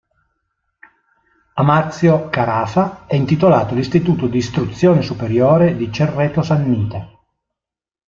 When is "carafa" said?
2.31-3.05